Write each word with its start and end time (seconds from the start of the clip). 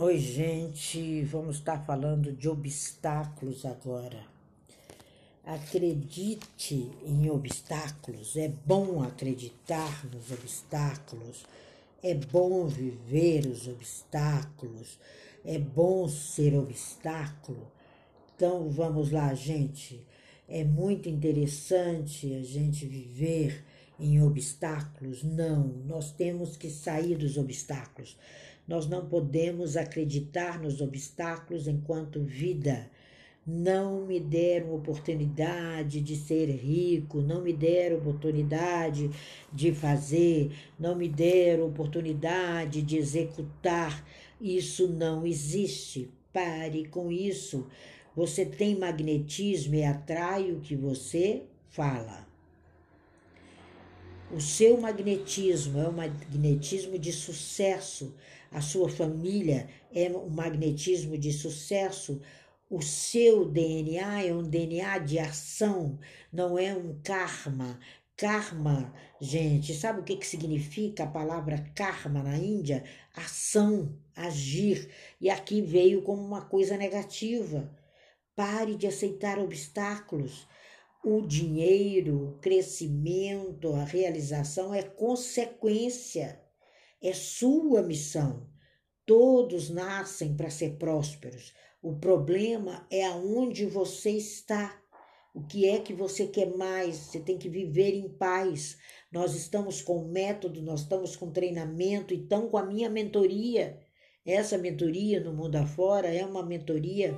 Oi, 0.00 0.16
gente, 0.16 1.22
vamos 1.24 1.56
estar 1.56 1.84
falando 1.84 2.32
de 2.32 2.48
obstáculos 2.48 3.66
agora. 3.66 4.24
Acredite 5.44 6.88
em 7.04 7.28
obstáculos, 7.28 8.36
é 8.36 8.46
bom 8.64 9.02
acreditar 9.02 10.06
nos 10.06 10.30
obstáculos, 10.30 11.44
é 12.00 12.14
bom 12.14 12.68
viver 12.68 13.44
os 13.48 13.66
obstáculos, 13.66 15.00
é 15.44 15.58
bom 15.58 16.08
ser 16.08 16.54
obstáculo. 16.54 17.66
Então 18.36 18.70
vamos 18.70 19.10
lá, 19.10 19.34
gente. 19.34 20.00
É 20.48 20.62
muito 20.62 21.08
interessante 21.08 22.32
a 22.36 22.42
gente 22.44 22.86
viver 22.86 23.64
em 23.98 24.22
obstáculos? 24.22 25.24
Não, 25.24 25.66
nós 25.86 26.12
temos 26.12 26.56
que 26.56 26.70
sair 26.70 27.16
dos 27.16 27.36
obstáculos. 27.36 28.16
Nós 28.68 28.86
não 28.86 29.06
podemos 29.08 29.78
acreditar 29.78 30.60
nos 30.60 30.82
obstáculos 30.82 31.66
enquanto 31.66 32.22
vida. 32.22 32.90
Não 33.46 34.04
me 34.04 34.20
deram 34.20 34.74
oportunidade 34.74 36.02
de 36.02 36.14
ser 36.14 36.50
rico, 36.50 37.22
não 37.22 37.40
me 37.40 37.54
deram 37.54 37.96
oportunidade 37.96 39.08
de 39.50 39.72
fazer, 39.72 40.52
não 40.78 40.94
me 40.94 41.08
deram 41.08 41.66
oportunidade 41.66 42.82
de 42.82 42.98
executar. 42.98 44.06
Isso 44.38 44.86
não 44.86 45.26
existe. 45.26 46.10
Pare 46.30 46.84
com 46.88 47.10
isso. 47.10 47.66
Você 48.14 48.44
tem 48.44 48.78
magnetismo 48.78 49.76
e 49.76 49.82
atrai 49.82 50.52
o 50.52 50.60
que 50.60 50.76
você 50.76 51.44
fala. 51.70 52.27
O 54.30 54.42
seu 54.42 54.78
magnetismo 54.78 55.80
é 55.80 55.88
um 55.88 55.92
magnetismo 55.92 56.98
de 56.98 57.10
sucesso, 57.10 58.14
a 58.52 58.60
sua 58.60 58.86
família 58.86 59.70
é 59.90 60.10
um 60.10 60.28
magnetismo 60.28 61.16
de 61.16 61.32
sucesso, 61.32 62.20
o 62.68 62.82
seu 62.82 63.46
DNA 63.46 64.26
é 64.26 64.34
um 64.34 64.42
DNA 64.42 64.98
de 64.98 65.18
ação, 65.18 65.98
não 66.30 66.58
é 66.58 66.74
um 66.74 67.00
karma. 67.02 67.80
Karma, 68.14 68.92
gente, 69.18 69.72
sabe 69.72 70.00
o 70.00 70.04
que, 70.04 70.16
que 70.16 70.26
significa 70.26 71.04
a 71.04 71.10
palavra 71.10 71.64
karma 71.74 72.22
na 72.22 72.36
Índia? 72.36 72.84
Ação, 73.16 73.96
agir. 74.14 74.90
E 75.18 75.30
aqui 75.30 75.62
veio 75.62 76.02
como 76.02 76.22
uma 76.22 76.42
coisa 76.42 76.76
negativa. 76.76 77.74
Pare 78.36 78.76
de 78.76 78.86
aceitar 78.86 79.38
obstáculos 79.38 80.46
o 81.04 81.22
dinheiro, 81.22 82.28
o 82.28 82.38
crescimento, 82.38 83.72
a 83.74 83.84
realização 83.84 84.74
é 84.74 84.82
consequência, 84.82 86.40
é 87.00 87.12
sua 87.12 87.82
missão. 87.82 88.48
Todos 89.06 89.70
nascem 89.70 90.36
para 90.36 90.50
ser 90.50 90.76
prósperos. 90.76 91.54
O 91.80 91.96
problema 91.96 92.86
é 92.90 93.06
aonde 93.06 93.64
você 93.64 94.10
está. 94.10 94.78
O 95.34 95.42
que 95.46 95.68
é 95.68 95.78
que 95.78 95.94
você 95.94 96.26
quer 96.26 96.56
mais? 96.56 96.96
Você 96.96 97.20
tem 97.20 97.38
que 97.38 97.48
viver 97.48 97.94
em 97.94 98.08
paz. 98.08 98.76
Nós 99.10 99.34
estamos 99.34 99.80
com 99.80 100.08
método, 100.08 100.60
nós 100.60 100.80
estamos 100.80 101.14
com 101.14 101.30
treinamento, 101.30 102.12
então 102.12 102.48
com 102.48 102.58
a 102.58 102.66
minha 102.66 102.90
mentoria. 102.90 103.78
Essa 104.26 104.58
mentoria 104.58 105.20
no 105.20 105.32
mundo 105.32 105.56
afora 105.56 106.12
é 106.12 106.26
uma 106.26 106.44
mentoria. 106.44 107.16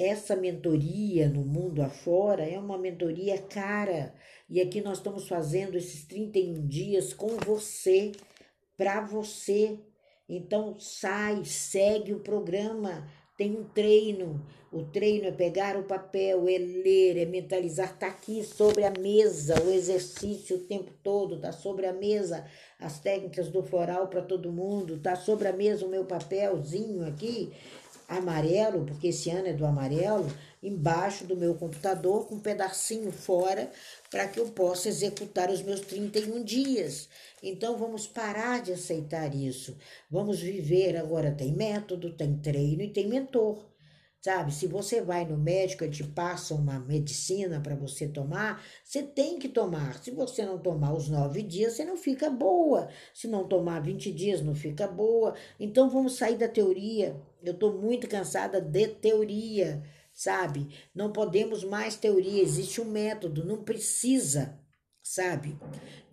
Essa 0.00 0.34
mentoria 0.34 1.28
no 1.28 1.44
mundo 1.44 1.82
afora 1.82 2.42
é 2.42 2.58
uma 2.58 2.78
mentoria 2.78 3.36
cara. 3.36 4.14
E 4.48 4.60
aqui 4.60 4.80
nós 4.80 4.98
estamos 4.98 5.28
fazendo 5.28 5.76
esses 5.76 6.04
31 6.04 6.66
dias 6.66 7.12
com 7.12 7.36
você, 7.36 8.12
para 8.76 9.02
você. 9.02 9.78
Então 10.28 10.78
sai, 10.78 11.44
segue 11.44 12.14
o 12.14 12.20
programa. 12.20 13.06
Tem 13.36 13.54
um 13.56 13.64
treino. 13.64 14.44
O 14.72 14.84
treino 14.84 15.26
é 15.26 15.32
pegar 15.32 15.76
o 15.76 15.84
papel, 15.84 16.48
é 16.48 16.58
ler, 16.58 17.18
é 17.18 17.26
mentalizar. 17.26 17.92
Está 17.92 18.06
aqui 18.06 18.42
sobre 18.42 18.84
a 18.84 18.90
mesa 18.90 19.62
o 19.62 19.70
exercício 19.70 20.56
o 20.56 20.60
tempo 20.60 20.92
todo. 21.02 21.36
Está 21.36 21.52
sobre 21.52 21.86
a 21.86 21.92
mesa 21.92 22.46
as 22.78 23.00
técnicas 23.00 23.48
do 23.48 23.62
floral 23.62 24.08
para 24.08 24.22
todo 24.22 24.52
mundo. 24.52 24.96
Está 24.96 25.14
sobre 25.14 25.48
a 25.48 25.52
mesa 25.52 25.84
o 25.84 25.90
meu 25.90 26.04
papelzinho 26.06 27.06
aqui 27.06 27.52
amarelo, 28.10 28.84
porque 28.84 29.08
esse 29.08 29.30
ano 29.30 29.46
é 29.46 29.52
do 29.52 29.64
amarelo, 29.64 30.26
embaixo 30.60 31.24
do 31.24 31.36
meu 31.36 31.54
computador, 31.54 32.26
com 32.26 32.34
um 32.34 32.40
pedacinho 32.40 33.12
fora, 33.12 33.70
para 34.10 34.26
que 34.26 34.40
eu 34.40 34.48
possa 34.48 34.88
executar 34.88 35.48
os 35.48 35.62
meus 35.62 35.80
31 35.80 36.42
dias. 36.42 37.08
Então 37.42 37.78
vamos 37.78 38.06
parar 38.06 38.60
de 38.60 38.72
aceitar 38.72 39.34
isso. 39.34 39.76
Vamos 40.10 40.40
viver 40.40 40.96
agora 40.96 41.30
tem 41.30 41.52
método, 41.52 42.12
tem 42.12 42.36
treino 42.36 42.82
e 42.82 42.90
tem 42.90 43.08
mentor. 43.08 43.69
Sabe, 44.22 44.52
se 44.52 44.66
você 44.66 45.00
vai 45.00 45.24
no 45.24 45.38
médico 45.38 45.82
e 45.82 45.88
te 45.88 46.04
passa 46.04 46.54
uma 46.54 46.78
medicina 46.78 47.58
para 47.58 47.74
você 47.74 48.06
tomar, 48.06 48.62
você 48.84 49.02
tem 49.02 49.38
que 49.38 49.48
tomar. 49.48 50.02
Se 50.02 50.10
você 50.10 50.44
não 50.44 50.58
tomar 50.58 50.92
os 50.92 51.08
nove 51.08 51.42
dias, 51.42 51.72
você 51.72 51.86
não 51.86 51.96
fica 51.96 52.28
boa. 52.28 52.88
Se 53.14 53.26
não 53.26 53.48
tomar 53.48 53.80
20 53.80 54.12
dias, 54.12 54.42
não 54.42 54.54
fica 54.54 54.86
boa. 54.86 55.34
Então 55.58 55.88
vamos 55.88 56.18
sair 56.18 56.36
da 56.36 56.48
teoria. 56.48 57.18
Eu 57.42 57.54
estou 57.54 57.80
muito 57.80 58.06
cansada 58.06 58.60
de 58.60 58.88
teoria, 58.88 59.82
sabe? 60.12 60.68
Não 60.94 61.10
podemos 61.10 61.64
mais 61.64 61.96
teoria, 61.96 62.42
existe 62.42 62.78
um 62.78 62.90
método, 62.90 63.42
não 63.42 63.64
precisa 63.64 64.60
sabe? 65.02 65.58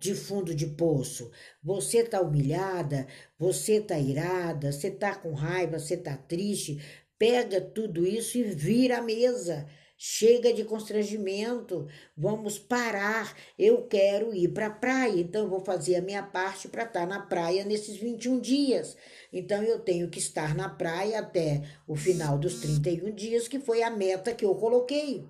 De 0.00 0.12
fundo 0.14 0.52
de 0.54 0.66
poço. 0.66 1.30
Você 1.62 2.02
tá 2.02 2.20
humilhada, 2.20 3.06
você 3.38 3.80
tá 3.80 3.96
irada, 3.96 4.72
você 4.72 4.90
tá 4.90 5.14
com 5.14 5.32
raiva, 5.34 5.78
você 5.78 5.96
tá 5.96 6.16
triste. 6.16 6.78
Pega 7.18 7.60
tudo 7.60 8.06
isso 8.06 8.38
e 8.38 8.42
vira 8.44 8.98
a 8.98 9.02
mesa. 9.02 9.66
Chega 10.00 10.52
de 10.54 10.62
constrangimento, 10.62 11.88
vamos 12.16 12.56
parar. 12.56 13.36
Eu 13.58 13.82
quero 13.88 14.32
ir 14.32 14.46
para 14.50 14.68
a 14.68 14.70
praia, 14.70 15.20
então 15.20 15.42
eu 15.42 15.48
vou 15.50 15.58
fazer 15.58 15.96
a 15.96 16.00
minha 16.00 16.22
parte 16.22 16.68
para 16.68 16.84
estar 16.84 17.00
tá 17.00 17.06
na 17.06 17.20
praia 17.22 17.64
nesses 17.64 17.96
21 17.96 18.38
dias. 18.38 18.96
Então 19.32 19.60
eu 19.60 19.80
tenho 19.80 20.08
que 20.08 20.20
estar 20.20 20.54
na 20.54 20.68
praia 20.68 21.18
até 21.18 21.64
o 21.84 21.96
final 21.96 22.38
dos 22.38 22.60
31 22.60 23.12
dias, 23.12 23.48
que 23.48 23.58
foi 23.58 23.82
a 23.82 23.90
meta 23.90 24.32
que 24.32 24.44
eu 24.44 24.54
coloquei. 24.54 25.26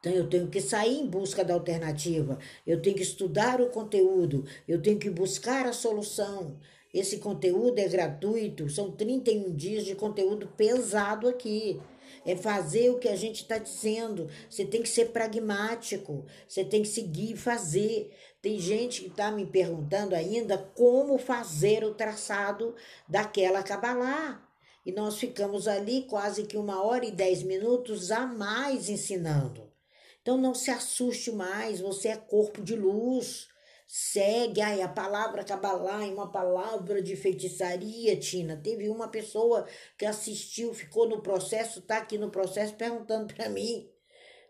Então 0.00 0.12
eu 0.12 0.28
tenho 0.28 0.48
que 0.48 0.60
sair 0.60 0.98
em 0.98 1.06
busca 1.06 1.44
da 1.44 1.54
alternativa, 1.54 2.38
eu 2.66 2.82
tenho 2.82 2.96
que 2.96 3.02
estudar 3.02 3.60
o 3.60 3.70
conteúdo, 3.70 4.44
eu 4.66 4.82
tenho 4.82 4.98
que 4.98 5.10
buscar 5.10 5.66
a 5.66 5.72
solução. 5.72 6.58
Esse 6.92 7.18
conteúdo 7.18 7.78
é 7.78 7.88
gratuito, 7.88 8.68
são 8.70 8.90
31 8.90 9.54
dias 9.54 9.84
de 9.84 9.94
conteúdo 9.94 10.46
pesado 10.56 11.28
aqui. 11.28 11.80
É 12.24 12.34
fazer 12.34 12.90
o 12.90 12.98
que 12.98 13.08
a 13.08 13.16
gente 13.16 13.42
está 13.42 13.58
dizendo. 13.58 14.28
Você 14.48 14.64
tem 14.64 14.82
que 14.82 14.88
ser 14.88 15.06
pragmático, 15.06 16.24
você 16.48 16.64
tem 16.64 16.82
que 16.82 16.88
seguir 16.88 17.32
e 17.32 17.36
fazer. 17.36 18.10
Tem 18.40 18.58
gente 18.58 19.02
que 19.02 19.08
está 19.08 19.30
me 19.30 19.46
perguntando 19.46 20.14
ainda 20.14 20.58
como 20.74 21.18
fazer 21.18 21.84
o 21.84 21.94
traçado 21.94 22.74
daquela 23.08 23.62
cabalá. 23.62 24.42
E 24.84 24.92
nós 24.92 25.18
ficamos 25.18 25.66
ali 25.66 26.02
quase 26.02 26.44
que 26.44 26.56
uma 26.56 26.82
hora 26.84 27.04
e 27.04 27.10
dez 27.10 27.42
minutos 27.42 28.10
a 28.10 28.24
mais 28.24 28.88
ensinando. 28.88 29.68
Então 30.22 30.36
não 30.36 30.54
se 30.54 30.70
assuste 30.70 31.30
mais, 31.30 31.80
você 31.80 32.08
é 32.08 32.16
corpo 32.16 32.62
de 32.62 32.74
luz 32.74 33.48
segue, 33.98 34.60
ai, 34.60 34.82
a 34.82 34.88
palavra 34.88 35.42
cabalá 35.42 36.04
é 36.04 36.10
uma 36.10 36.30
palavra 36.30 37.00
de 37.00 37.16
feitiçaria, 37.16 38.14
Tina. 38.14 38.54
Teve 38.54 38.90
uma 38.90 39.08
pessoa 39.08 39.66
que 39.96 40.04
assistiu, 40.04 40.74
ficou 40.74 41.08
no 41.08 41.22
processo, 41.22 41.80
tá 41.80 41.96
aqui 41.96 42.18
no 42.18 42.30
processo 42.30 42.74
perguntando 42.74 43.32
para 43.32 43.48
mim. 43.48 43.88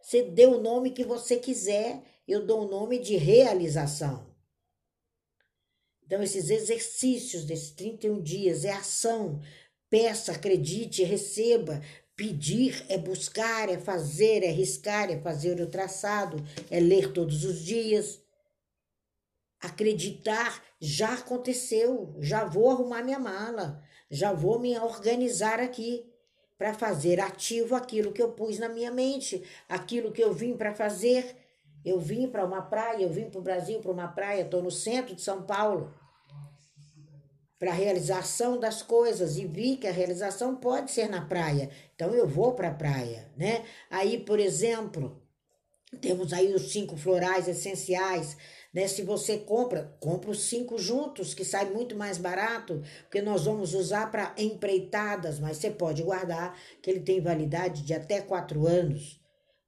Você 0.02 0.24
deu 0.24 0.54
o 0.54 0.60
nome 0.60 0.90
que 0.90 1.04
você 1.04 1.36
quiser, 1.36 2.02
eu 2.26 2.44
dou 2.44 2.66
o 2.66 2.68
nome 2.68 2.98
de 2.98 3.16
realização. 3.16 4.34
Então, 6.04 6.20
esses 6.25 6.50
exercícios 6.50 7.44
desses 7.44 7.70
31 7.70 8.20
dias 8.20 8.64
é 8.64 8.72
ação. 8.72 9.40
Peça, 9.88 10.32
acredite, 10.32 11.04
receba. 11.04 11.81
Pedir 12.16 12.84
é 12.88 12.99
buscar, 12.99 13.69
é 13.69 13.78
fazer, 13.78 14.42
é 14.42 14.50
riscar, 14.50 15.08
é 15.08 15.20
fazer 15.20 15.60
o 15.60 15.70
traçado, 15.70 16.42
é 16.69 16.81
ler 16.81 17.12
todos 17.12 17.44
os 17.44 17.62
dias 17.62 18.25
acreditar 19.66 20.62
já 20.80 21.14
aconteceu, 21.14 22.14
já 22.20 22.44
vou 22.44 22.70
arrumar 22.70 23.02
minha 23.02 23.18
mala, 23.18 23.82
já 24.10 24.32
vou 24.32 24.58
me 24.58 24.78
organizar 24.78 25.60
aqui 25.60 26.10
para 26.58 26.74
fazer 26.74 27.20
ativo 27.20 27.74
aquilo 27.74 28.12
que 28.12 28.22
eu 28.22 28.32
pus 28.32 28.58
na 28.58 28.68
minha 28.68 28.90
mente, 28.90 29.42
aquilo 29.68 30.12
que 30.12 30.22
eu 30.22 30.32
vim 30.32 30.56
para 30.56 30.74
fazer. 30.74 31.36
Eu 31.84 32.00
vim 32.00 32.28
para 32.28 32.44
uma 32.44 32.62
praia, 32.62 33.04
eu 33.04 33.10
vim 33.10 33.30
para 33.30 33.38
o 33.38 33.42
Brasil 33.42 33.78
para 33.80 33.92
uma 33.92 34.08
praia, 34.08 34.42
estou 34.42 34.60
no 34.60 34.70
centro 34.70 35.14
de 35.14 35.22
São 35.22 35.42
Paulo 35.42 35.94
para 37.58 37.70
a 37.70 37.74
realização 37.74 38.58
das 38.58 38.82
coisas 38.82 39.36
e 39.36 39.46
vi 39.46 39.76
que 39.76 39.86
a 39.86 39.92
realização 39.92 40.56
pode 40.56 40.90
ser 40.90 41.08
na 41.08 41.24
praia. 41.24 41.70
Então 41.94 42.10
eu 42.10 42.26
vou 42.26 42.54
para 42.54 42.68
a 42.68 42.74
praia, 42.74 43.30
né? 43.36 43.64
Aí, 43.88 44.18
por 44.18 44.40
exemplo, 44.40 45.22
Temos 46.00 46.33
aí 46.33 46.53
os 46.53 46.73
cinco 46.73 46.97
florais 46.97 47.47
essenciais, 47.47 48.37
né? 48.75 48.88
Se 48.88 49.03
você 49.03 49.38
compra, 49.38 49.97
compra 50.00 50.31
os 50.31 50.43
cinco 50.43 50.79
juntos, 50.79 51.33
que 51.33 51.44
sai 51.44 51.71
muito 51.71 51.97
mais 51.97 52.19
barato, 52.19 52.83
porque 53.03 53.23
nós 53.23 53.44
vamos 53.44 53.73
usar 53.73 54.11
para 54.11 54.35
empreitadas, 54.37 55.38
mas 55.38 55.56
você 55.56 55.71
pode 55.71 56.03
guardar, 56.03 56.59
que 56.83 56.91
ele 56.91 57.00
tem 57.00 57.21
validade 57.21 57.83
de 57.83 57.94
até 57.94 58.21
quatro 58.21 58.67
anos. 58.67 59.21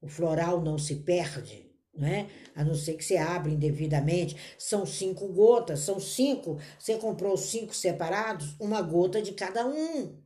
O 0.02 0.08
floral 0.08 0.60
não 0.60 0.76
se 0.76 0.96
perde. 0.96 1.66
Né? 1.94 2.28
A 2.54 2.62
não 2.62 2.76
ser 2.76 2.94
que 2.94 3.04
você 3.04 3.16
abra 3.16 3.50
indevidamente. 3.50 4.36
São 4.56 4.86
cinco 4.86 5.26
gotas, 5.32 5.80
são 5.80 5.98
cinco. 5.98 6.56
Você 6.78 6.96
comprou 6.96 7.36
cinco 7.36 7.74
separados, 7.74 8.54
uma 8.60 8.80
gota 8.80 9.20
de 9.20 9.32
cada 9.32 9.66
um. 9.66 10.16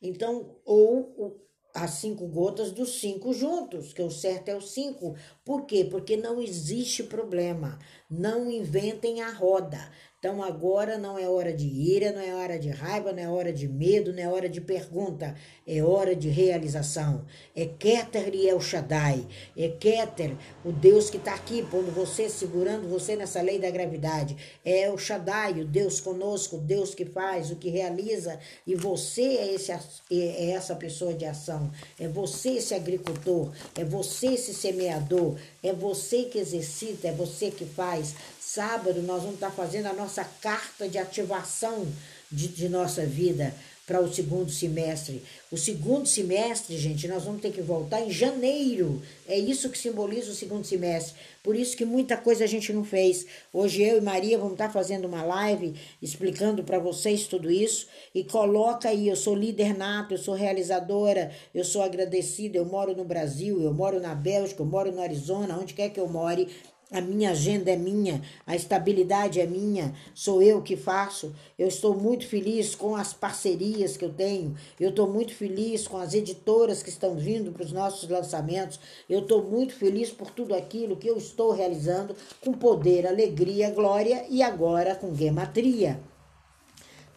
Então, 0.00 0.58
ou 0.64 1.36
as 1.74 1.92
cinco 1.92 2.26
gotas 2.26 2.72
dos 2.72 3.00
cinco 3.00 3.32
juntos, 3.32 3.92
que 3.92 4.02
o 4.02 4.10
certo 4.10 4.48
é 4.48 4.56
o 4.56 4.60
cinco. 4.60 5.14
Por 5.44 5.66
quê? 5.66 5.84
Porque 5.84 6.16
não 6.16 6.40
existe 6.40 7.02
problema. 7.04 7.78
Não 8.10 8.50
inventem 8.50 9.20
a 9.20 9.30
roda. 9.30 9.90
Então 10.18 10.42
agora 10.42 10.98
não 10.98 11.16
é 11.16 11.28
hora 11.28 11.52
de 11.52 11.64
ira, 11.64 12.10
não 12.10 12.20
é 12.20 12.34
hora 12.34 12.58
de 12.58 12.70
raiva, 12.70 13.12
não 13.12 13.22
é 13.22 13.28
hora 13.28 13.52
de 13.52 13.68
medo, 13.68 14.12
não 14.12 14.20
é 14.20 14.28
hora 14.28 14.48
de 14.48 14.60
pergunta, 14.60 15.36
é 15.64 15.80
hora 15.80 16.16
de 16.16 16.28
realização. 16.28 17.24
É 17.54 17.66
Keter 17.66 18.34
e 18.34 18.48
El 18.48 18.60
Shaddai. 18.60 19.24
É 19.56 19.68
Keter, 19.68 20.34
o 20.64 20.72
Deus 20.72 21.08
que 21.08 21.18
está 21.18 21.34
aqui, 21.34 21.62
pondo 21.70 21.92
você, 21.92 22.28
segurando 22.28 22.88
você 22.88 23.14
nessa 23.14 23.40
lei 23.40 23.60
da 23.60 23.70
gravidade. 23.70 24.36
É 24.64 24.86
El 24.86 24.98
Shaddai, 24.98 25.60
o 25.60 25.64
Deus 25.64 26.00
conosco, 26.00 26.56
o 26.56 26.60
Deus 26.60 26.96
que 26.96 27.04
faz, 27.04 27.52
o 27.52 27.56
que 27.56 27.70
realiza. 27.70 28.40
E 28.66 28.74
você 28.74 29.22
é, 29.22 29.54
esse, 29.54 29.70
é 29.70 30.50
essa 30.50 30.74
pessoa 30.74 31.14
de 31.14 31.26
ação. 31.26 31.70
É 31.96 32.08
você 32.08 32.54
esse 32.56 32.74
agricultor, 32.74 33.52
é 33.76 33.84
você 33.84 34.34
esse 34.34 34.52
semeador, 34.52 35.36
é 35.62 35.72
você 35.72 36.24
que 36.24 36.38
exercita, 36.38 37.06
é 37.06 37.12
você 37.12 37.52
que 37.52 37.64
faz. 37.64 37.97
Sábado 38.40 39.02
nós 39.02 39.22
vamos 39.22 39.34
estar 39.34 39.50
fazendo 39.50 39.86
a 39.86 39.92
nossa 39.92 40.24
carta 40.24 40.88
de 40.88 40.98
ativação 40.98 41.86
de, 42.30 42.48
de 42.48 42.68
nossa 42.68 43.04
vida 43.04 43.54
para 43.88 44.02
o 44.02 44.12
segundo 44.12 44.52
semestre. 44.52 45.22
O 45.50 45.56
segundo 45.56 46.06
semestre, 46.06 46.76
gente, 46.76 47.08
nós 47.08 47.24
vamos 47.24 47.40
ter 47.40 47.50
que 47.50 47.62
voltar 47.62 48.02
em 48.02 48.10
janeiro. 48.10 49.00
É 49.26 49.38
isso 49.38 49.70
que 49.70 49.78
simboliza 49.78 50.30
o 50.30 50.34
segundo 50.34 50.66
semestre. 50.66 51.14
Por 51.42 51.56
isso 51.56 51.74
que 51.74 51.86
muita 51.86 52.14
coisa 52.14 52.44
a 52.44 52.46
gente 52.46 52.70
não 52.70 52.84
fez. 52.84 53.24
Hoje 53.50 53.82
eu 53.82 53.96
e 53.96 54.00
Maria 54.02 54.36
vamos 54.36 54.52
estar 54.52 54.70
fazendo 54.70 55.06
uma 55.06 55.22
live 55.22 55.74
explicando 56.02 56.62
para 56.62 56.78
vocês 56.78 57.26
tudo 57.26 57.50
isso. 57.50 57.86
E 58.14 58.22
coloca 58.22 58.90
aí, 58.90 59.08
eu 59.08 59.16
sou 59.16 59.34
líder 59.34 59.74
nato, 59.74 60.12
eu 60.12 60.18
sou 60.18 60.34
realizadora, 60.34 61.32
eu 61.54 61.64
sou 61.64 61.80
agradecida, 61.80 62.58
eu 62.58 62.66
moro 62.66 62.94
no 62.94 63.06
Brasil, 63.06 63.62
eu 63.62 63.72
moro 63.72 63.98
na 63.98 64.14
Bélgica, 64.14 64.60
eu 64.60 64.66
moro 64.66 64.92
no 64.92 65.00
Arizona, 65.00 65.58
onde 65.58 65.72
quer 65.72 65.88
que 65.88 65.98
eu 65.98 66.06
more. 66.06 66.46
A 66.90 67.02
minha 67.02 67.32
agenda 67.32 67.70
é 67.70 67.76
minha, 67.76 68.22
a 68.46 68.56
estabilidade 68.56 69.38
é 69.38 69.46
minha, 69.46 69.94
sou 70.14 70.42
eu 70.42 70.62
que 70.62 70.74
faço. 70.74 71.34
Eu 71.58 71.68
estou 71.68 71.94
muito 71.94 72.26
feliz 72.26 72.74
com 72.74 72.96
as 72.96 73.12
parcerias 73.12 73.94
que 73.94 74.06
eu 74.06 74.12
tenho, 74.12 74.56
eu 74.80 74.88
estou 74.88 75.06
muito 75.06 75.34
feliz 75.34 75.86
com 75.86 75.98
as 75.98 76.14
editoras 76.14 76.82
que 76.82 76.88
estão 76.88 77.14
vindo 77.14 77.52
para 77.52 77.62
os 77.62 77.72
nossos 77.72 78.08
lançamentos, 78.08 78.80
eu 79.06 79.20
estou 79.20 79.42
muito 79.42 79.74
feliz 79.74 80.10
por 80.10 80.30
tudo 80.30 80.54
aquilo 80.54 80.96
que 80.96 81.08
eu 81.08 81.18
estou 81.18 81.52
realizando 81.52 82.16
com 82.40 82.54
poder, 82.54 83.06
alegria, 83.06 83.70
glória 83.70 84.24
e 84.30 84.42
agora 84.42 84.94
com 84.94 85.14
gematria. 85.14 86.00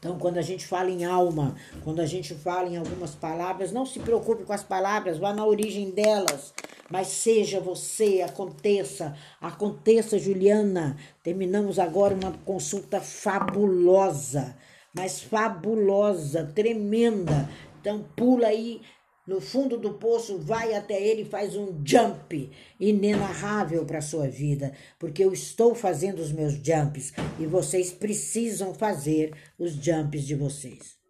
Então, 0.02 0.18
quando 0.18 0.40
a 0.40 0.42
gente 0.42 0.66
fala 0.66 0.90
em 0.90 1.06
alma, 1.06 1.56
quando 1.84 2.00
a 2.00 2.08
gente 2.08 2.34
fala 2.34 2.68
em 2.68 2.76
algumas 2.76 3.14
palavras, 3.14 3.72
não 3.72 3.86
se 3.86 4.00
preocupe 4.00 4.44
com 4.44 4.52
as 4.52 4.64
palavras, 4.64 5.20
vá 5.20 5.32
na 5.32 5.46
origem 5.46 5.92
delas. 5.92 6.52
Mas 6.90 7.06
seja 7.10 7.60
você, 7.60 8.24
aconteça, 8.24 9.16
aconteça, 9.40 10.18
Juliana. 10.18 10.98
Terminamos 11.22 11.78
agora 11.78 12.16
uma 12.16 12.32
consulta 12.44 13.00
fabulosa, 13.00 14.58
mas 14.92 15.22
fabulosa, 15.22 16.52
tremenda. 16.56 17.48
Então, 17.80 18.04
pula 18.16 18.48
aí 18.48 18.82
no 19.28 19.40
fundo 19.40 19.78
do 19.78 19.94
poço, 19.94 20.38
vai 20.40 20.74
até 20.74 21.02
ele 21.02 21.22
e 21.22 21.30
faz 21.30 21.56
um 21.56 21.82
jump 21.86 22.52
inenarrável 22.80 23.86
para 23.86 24.00
a 24.00 24.02
sua 24.02 24.28
vida, 24.28 24.74
porque 24.98 25.24
eu 25.24 25.32
estou 25.32 25.76
fazendo 25.76 26.20
os 26.20 26.32
meus 26.32 26.54
jumps 26.54 27.14
e 27.40 27.46
vocês 27.46 27.92
precisam 27.92 28.74
fazer 28.74 29.34
os 29.58 29.74
jumps 29.74 30.26
de 30.26 30.36
vocês. 30.36 31.01